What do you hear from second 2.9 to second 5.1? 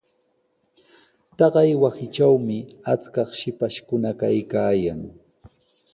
achkaq shipashkuna kaykaayan.